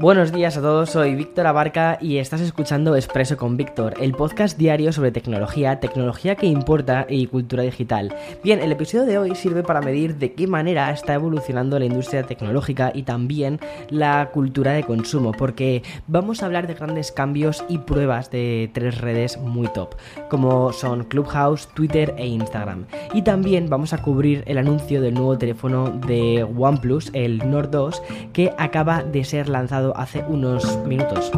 [0.00, 4.56] Buenos días a todos, soy Víctor Abarca y estás escuchando Expreso con Víctor, el podcast
[4.56, 8.16] diario sobre tecnología, tecnología que importa y cultura digital.
[8.42, 12.22] Bien, el episodio de hoy sirve para medir de qué manera está evolucionando la industria
[12.22, 13.60] tecnológica y también
[13.90, 19.02] la cultura de consumo, porque vamos a hablar de grandes cambios y pruebas de tres
[19.02, 19.96] redes muy top,
[20.30, 22.86] como son Clubhouse, Twitter e Instagram.
[23.12, 28.02] Y también vamos a cubrir el anuncio del nuevo teléfono de OnePlus, el Nord 2,
[28.32, 31.30] que acaba de ser lanzado hace unos minutos.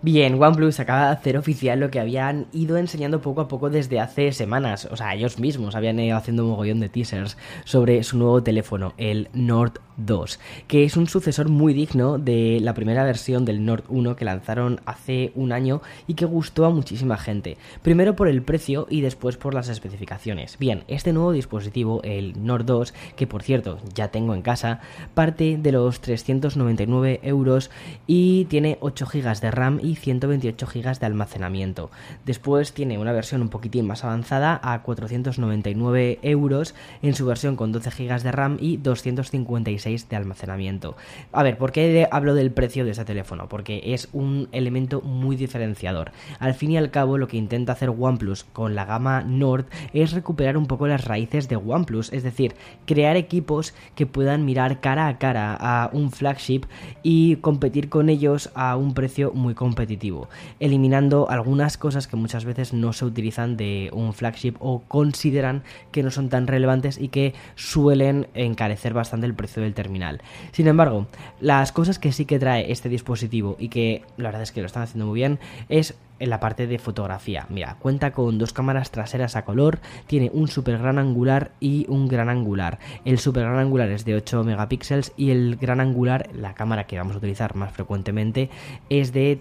[0.00, 4.00] Bien, OnePlus acaba de hacer oficial lo que habían ido enseñando poco a poco desde
[4.00, 4.88] hace semanas.
[4.90, 8.94] O sea, ellos mismos habían ido haciendo un mogollón de teasers sobre su nuevo teléfono,
[8.96, 13.84] el Nord 2, que es un sucesor muy digno de la primera versión del Nord
[13.88, 17.58] 1 que lanzaron hace un año y que gustó a muchísima gente.
[17.82, 20.56] Primero por el precio y después por las especificaciones.
[20.58, 24.80] Bien, este nuevo dispositivo, el Nord 2, que por cierto ya tengo en casa,
[25.14, 27.70] parte de los 399 euros
[28.06, 31.90] y tiene 8 GB de RAM y 128 GB de almacenamiento.
[32.24, 37.72] Después tiene una versión un poquitín más avanzada a 499 euros en su versión con
[37.72, 40.96] 12 GB de RAM y 256 de almacenamiento.
[41.32, 43.48] A ver, ¿por qué hablo del precio de este teléfono?
[43.48, 46.12] Porque es un elemento muy diferenciador.
[46.38, 50.12] Al fin y al cabo, lo que intenta hacer OnePlus con la gama Nord es
[50.12, 52.54] recuperar un poco las raíces de OnePlus, es decir,
[52.86, 56.62] crear equipos que puedan mirar cara a cara a un flagship
[57.02, 60.28] y competir con ellos a un precio muy competitivo
[60.60, 66.02] eliminando algunas cosas que muchas veces no se utilizan de un flagship o consideran que
[66.02, 70.20] no son tan relevantes y que suelen encarecer bastante el precio del terminal.
[70.50, 71.06] Sin embargo,
[71.40, 74.66] las cosas que sí que trae este dispositivo y que la verdad es que lo
[74.66, 77.46] están haciendo muy bien es en la parte de fotografía.
[77.48, 79.78] Mira, cuenta con dos cámaras traseras a color,
[80.08, 82.80] tiene un super gran angular y un gran angular.
[83.04, 86.98] El super gran angular es de 8 megapíxeles y el gran angular, la cámara que
[86.98, 88.50] vamos a utilizar más frecuentemente,
[88.90, 89.38] es de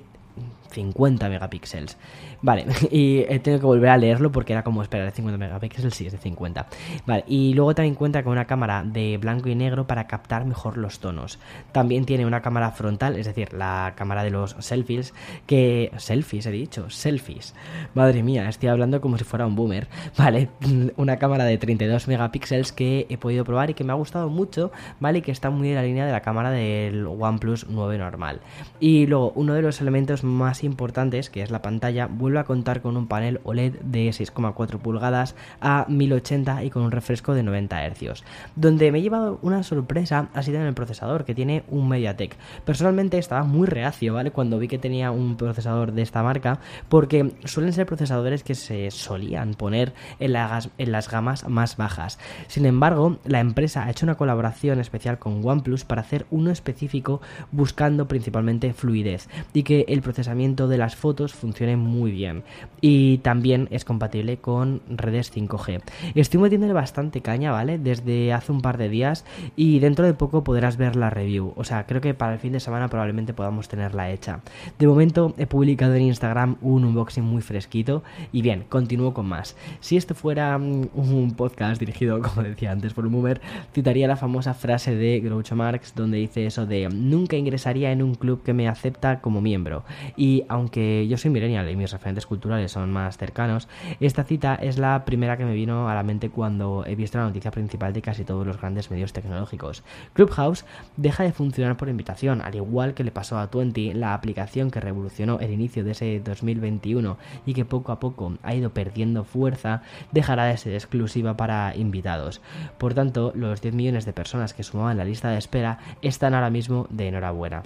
[0.72, 1.98] 50 megapíxeles.
[2.42, 6.08] Vale, y tengo que volver a leerlo porque era como esperar de 50 megapíxeles, sí,
[6.08, 6.68] es de 50.
[7.06, 10.78] Vale, y luego también cuenta con una cámara de blanco y negro para captar mejor
[10.78, 11.40] los tonos.
[11.72, 15.14] También tiene una cámara frontal, es decir, la cámara de los selfies,
[15.46, 15.92] que...
[15.98, 17.54] Selfies, he dicho, selfies.
[17.94, 19.88] Madre mía, estoy hablando como si fuera un boomer.
[20.18, 20.50] Vale,
[20.98, 24.72] una cámara de 32 megapíxeles que he podido probar y que me ha gustado mucho,
[25.00, 25.20] ¿vale?
[25.20, 28.42] Y que está muy en la línea de la cámara del OnePlus 9 normal.
[28.80, 32.82] Y luego, uno de los elementos más importantes, que es la pantalla, vuelve a contar
[32.82, 37.90] con un panel OLED de 6,4 pulgadas a 1080 y con un refresco de 90
[37.90, 38.24] Hz.
[38.56, 42.36] Donde me he llevado una sorpresa ha sido en el procesador, que tiene un MediaTek.
[42.66, 44.32] Personalmente estaba muy reacio, ¿vale?
[44.32, 46.60] Cuando vi que tenía un procesador de esta marca,
[46.90, 50.36] porque suelen ser procesadores que se solían poner en,
[50.78, 52.20] en las gamas más bajas.
[52.48, 57.22] Sin embargo, la empresa ha hecho una colaboración especial con OnePlus para hacer uno específico
[57.52, 62.44] buscando principalmente fluidez y que el procesamiento de las fotos funcione muy bien
[62.80, 65.82] y también es compatible con redes 5G.
[66.16, 67.78] Estoy metiéndole bastante caña, ¿vale?
[67.78, 69.26] Desde hace un par de días
[69.56, 71.54] y dentro de poco podrás ver la review.
[71.58, 74.40] O sea, creo que para el fin de semana probablemente podamos tenerla hecha.
[74.80, 79.56] De momento he publicado en Instagram un unboxing muy fresquito y bien, continúo con más.
[79.82, 83.42] Si esto fuera mm, un podcast dirigido, como decía antes, por un boomer,
[83.74, 88.16] citaría la famosa frase de Groucho Marx donde dice eso de nunca ingresaría en un
[88.16, 89.84] club que me acepta como miembro.
[90.16, 93.68] Y aunque yo soy millennial y mis referentes culturales son más cercanos,
[94.00, 97.26] esta cita es la primera que me vino a la mente cuando he visto la
[97.26, 99.84] noticia principal de casi todos los grandes medios tecnológicos.
[100.14, 104.72] Clubhouse deja de funcionar por invitación, al igual que le pasó a Twenty, la aplicación
[104.72, 109.24] que revolucionó el inicio de ese 2021 y que poco a poco ha ido perdiendo
[109.24, 109.82] fuerza,
[110.12, 112.42] dejará de ser exclusiva para invitados.
[112.78, 116.50] Por tanto, los 10 millones de personas que sumaban la lista de espera están ahora
[116.50, 117.64] mismo de enhorabuena.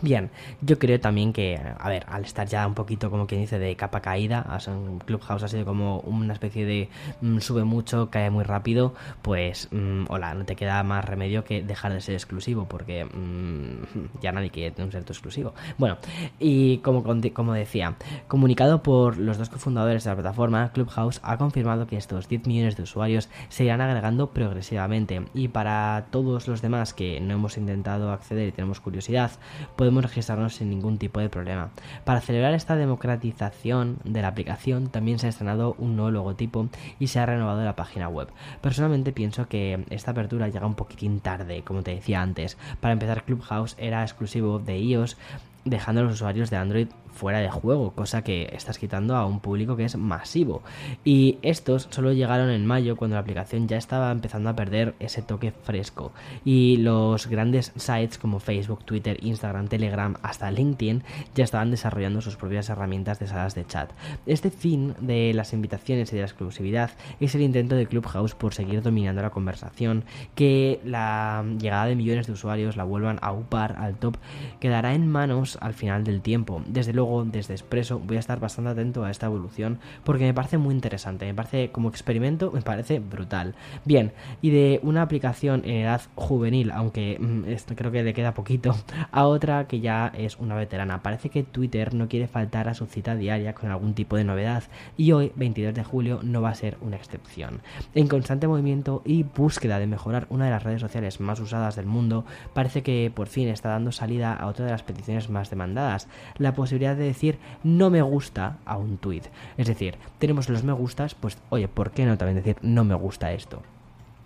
[0.00, 0.30] Bien,
[0.62, 3.76] yo creo también que, a ver, al estar ya un poquito, como quien dice, de
[3.76, 4.58] capa caída,
[5.04, 6.88] Clubhouse ha sido como una especie de
[7.20, 11.62] mm, sube mucho, cae muy rápido, pues, mm, hola, no te queda más remedio que
[11.62, 15.54] dejar de ser exclusivo, porque mm, ya nadie quiere un ser exclusivo.
[15.78, 15.98] Bueno,
[16.38, 17.04] y como,
[17.34, 17.94] como decía,
[18.28, 22.76] comunicado por los dos cofundadores de la plataforma, Clubhouse ha confirmado que estos 10 millones
[22.76, 28.10] de usuarios se irán agregando progresivamente, y para todos los demás que no hemos intentado
[28.10, 29.32] acceder y tenemos curiosidad,
[29.82, 31.70] podemos registrarnos sin ningún tipo de problema.
[32.04, 36.68] Para celebrar esta democratización de la aplicación también se ha estrenado un nuevo logotipo
[37.00, 38.28] y se ha renovado la página web.
[38.60, 42.56] Personalmente pienso que esta apertura llega un poquitín tarde, como te decía antes.
[42.78, 45.16] Para empezar, Clubhouse era exclusivo de iOS
[45.64, 49.40] dejando a los usuarios de Android fuera de juego, cosa que estás quitando a un
[49.40, 50.62] público que es masivo.
[51.04, 55.22] Y estos solo llegaron en mayo cuando la aplicación ya estaba empezando a perder ese
[55.22, 56.12] toque fresco.
[56.44, 61.02] Y los grandes sites como Facebook, Twitter, Instagram, Telegram, hasta LinkedIn
[61.34, 63.90] ya estaban desarrollando sus propias herramientas de salas de chat.
[64.26, 68.54] Este fin de las invitaciones y de la exclusividad es el intento de Clubhouse por
[68.54, 70.04] seguir dominando la conversación,
[70.34, 74.16] que la llegada de millones de usuarios la vuelvan a upar al top
[74.60, 76.62] quedará en manos al final del tiempo.
[76.66, 80.58] Desde luego, desde Expreso voy a estar bastante atento a esta evolución porque me parece
[80.58, 83.54] muy interesante, me parece como experimento, me parece brutal.
[83.84, 88.76] Bien, y de una aplicación en edad juvenil, aunque mm, creo que le queda poquito,
[89.12, 91.02] a otra que ya es una veterana.
[91.02, 94.64] Parece que Twitter no quiere faltar a su cita diaria con algún tipo de novedad
[94.96, 97.60] y hoy, 22 de julio, no va a ser una excepción.
[97.94, 101.86] En constante movimiento y búsqueda de mejorar una de las redes sociales más usadas del
[101.86, 102.24] mundo,
[102.54, 106.08] parece que por fin está dando salida a otra de las peticiones más demandadas,
[106.38, 109.22] la posibilidad de decir no me gusta a un tweet.
[109.56, 112.94] Es decir, tenemos los me gustas, pues oye, ¿por qué no también decir no me
[112.94, 113.62] gusta esto?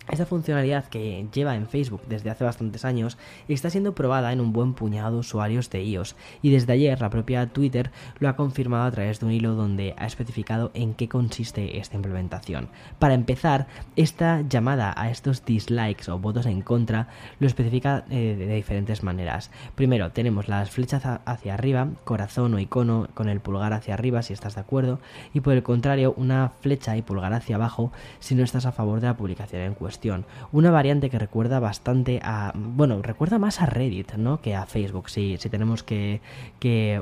[0.09, 3.17] Esta funcionalidad que lleva en Facebook desde hace bastantes años
[3.49, 7.09] está siendo probada en un buen puñado de usuarios de iOS y desde ayer la
[7.09, 11.09] propia Twitter lo ha confirmado a través de un hilo donde ha especificado en qué
[11.09, 12.69] consiste esta implementación.
[12.99, 13.67] Para empezar,
[13.97, 17.09] esta llamada a estos dislikes o votos en contra
[17.39, 19.51] lo especifica eh, de diferentes maneras.
[19.75, 24.31] Primero, tenemos las flechas hacia arriba, corazón o icono con el pulgar hacia arriba si
[24.31, 24.99] estás de acuerdo
[25.33, 29.01] y por el contrario una flecha y pulgar hacia abajo si no estás a favor
[29.01, 29.96] de la publicación en cuestión.
[30.51, 32.51] Una variante que recuerda bastante a.
[32.55, 34.41] Bueno, recuerda más a Reddit, ¿no?
[34.41, 36.21] Que a Facebook, si, si tenemos que,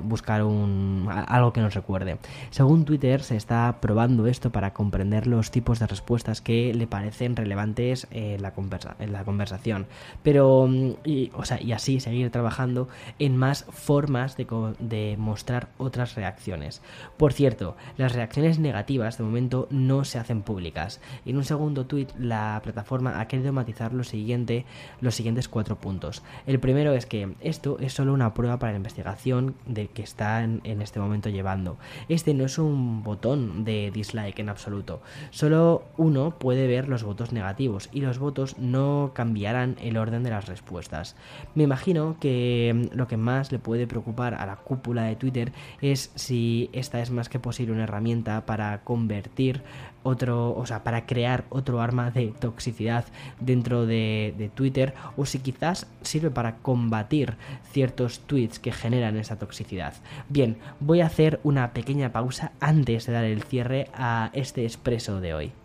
[0.03, 2.17] buscar un, algo que nos recuerde.
[2.51, 7.35] Según Twitter, se está probando esto para comprender los tipos de respuestas que le parecen
[7.35, 9.87] relevantes en la, conversa, en la conversación.
[10.23, 10.69] Pero,
[11.03, 12.87] y, o sea, y así seguir trabajando
[13.19, 14.47] en más formas de,
[14.79, 16.81] de mostrar otras reacciones.
[17.17, 21.01] Por cierto, las reacciones negativas de momento no se hacen públicas.
[21.25, 24.65] En un segundo tweet, la plataforma forma ha querido matizar lo siguiente,
[25.01, 26.23] los siguientes cuatro puntos.
[26.47, 30.43] El primero es que esto es solo una prueba para la investigación de que está
[30.43, 31.77] en, este momento llevando.
[32.09, 35.01] Este no es un botón de dislike en absoluto.
[35.31, 40.29] Solo uno puede ver los votos negativos y los votos no cambiarán el orden de
[40.29, 41.15] las respuestas.
[41.55, 46.11] Me imagino que lo que más le puede preocupar a la cúpula de Twitter es
[46.15, 49.63] si esta es más que posible una herramienta para convertir
[50.05, 53.05] otro, o sea, para crear otro arma de toxicidad
[53.39, 57.35] dentro de, Twitter o si quizás sirve para combatir
[57.71, 59.95] ciertos tweets que generan esa toxicidad.
[60.29, 65.19] Bien, voy a hacer una pequeña pausa antes de dar el cierre a este expreso
[65.19, 65.64] de hoy.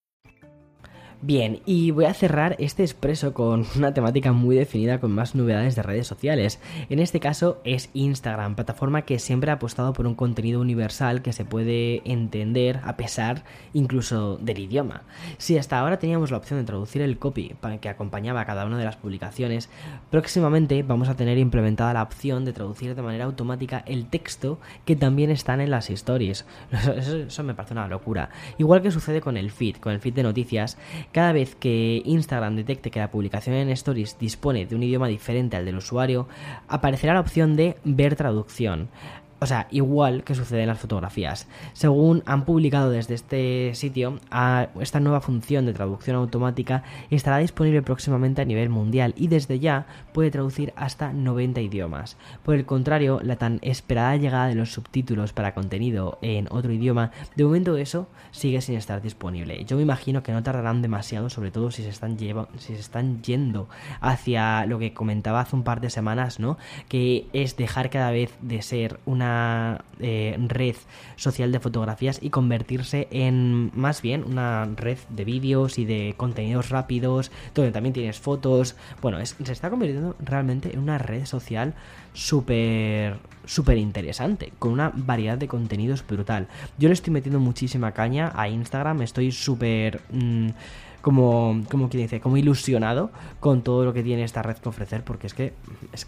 [1.23, 5.75] Bien, y voy a cerrar este expreso con una temática muy definida con más novedades
[5.75, 6.59] de redes sociales.
[6.89, 11.31] En este caso es Instagram, plataforma que siempre ha apostado por un contenido universal que
[11.31, 15.03] se puede entender a pesar incluso del idioma.
[15.37, 18.79] Si hasta ahora teníamos la opción de traducir el copy que acompañaba a cada una
[18.79, 19.69] de las publicaciones,
[20.09, 24.95] próximamente vamos a tener implementada la opción de traducir de manera automática el texto que
[24.95, 26.47] también están en las stories.
[27.27, 28.31] Eso me parece una locura.
[28.57, 30.79] Igual que sucede con el feed, con el feed de noticias
[31.11, 35.57] cada vez que Instagram detecte que la publicación en Stories dispone de un idioma diferente
[35.57, 36.27] al del usuario,
[36.67, 38.89] aparecerá la opción de ver traducción.
[39.43, 41.47] O sea, igual que sucede en las fotografías.
[41.73, 44.19] Según han publicado desde este sitio,
[44.79, 49.87] esta nueva función de traducción automática estará disponible próximamente a nivel mundial y desde ya
[50.13, 52.17] puede traducir hasta 90 idiomas.
[52.43, 57.09] Por el contrario, la tan esperada llegada de los subtítulos para contenido en otro idioma,
[57.35, 59.65] de momento eso sigue sin estar disponible.
[59.65, 63.23] Yo me imagino que no tardarán demasiado, sobre todo si se están, si se están
[63.23, 63.69] yendo
[64.01, 66.59] hacia lo que comentaba hace un par de semanas, ¿no?
[66.87, 69.30] Que es dejar cada vez de ser una
[69.99, 70.75] eh, red
[71.15, 76.69] social de fotografías y convertirse en más bien una red de vídeos y de contenidos
[76.69, 78.75] rápidos, donde también tienes fotos.
[79.01, 81.73] Bueno, se está convirtiendo realmente en una red social
[82.13, 86.47] súper súper interesante, con una variedad de contenidos brutal.
[86.77, 90.01] Yo le estoy metiendo muchísima caña a Instagram, estoy súper...
[90.11, 90.49] Mm,
[91.01, 95.03] como, como quien dice, como ilusionado con todo lo que tiene esta red que ofrecer,
[95.03, 95.53] porque es que,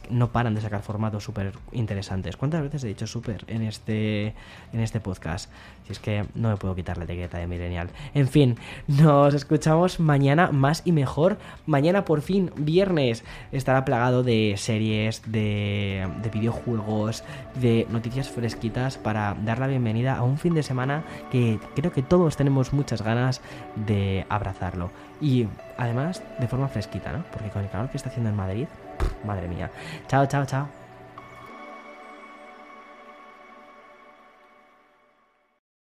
[0.09, 2.37] no paran de sacar formatos súper interesantes.
[2.37, 4.33] ¿Cuántas veces he dicho súper en este,
[4.71, 5.49] en este podcast?
[5.85, 7.89] Si es que no me puedo quitar la etiqueta de millennial.
[8.13, 8.57] En fin,
[8.87, 11.37] nos escuchamos mañana más y mejor.
[11.65, 17.23] Mañana por fin, viernes, estará plagado de series, de, de videojuegos,
[17.59, 22.01] de noticias fresquitas para dar la bienvenida a un fin de semana que creo que
[22.03, 23.41] todos tenemos muchas ganas
[23.75, 24.82] de abrazarlo.
[25.21, 25.47] Y
[25.77, 27.23] además de forma fresquita, ¿no?
[27.31, 28.67] Porque con el calor que está haciendo en Madrid,
[29.25, 29.69] madre mía.
[30.07, 30.82] Chao, chao, chao.